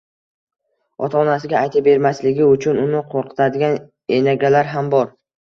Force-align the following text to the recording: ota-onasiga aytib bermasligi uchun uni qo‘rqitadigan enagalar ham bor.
ota-onasiga 1.07 1.59
aytib 1.59 1.89
bermasligi 1.89 2.47
uchun 2.55 2.81
uni 2.85 3.03
qo‘rqitadigan 3.13 3.79
enagalar 4.19 4.75
ham 4.75 4.93
bor. 4.99 5.15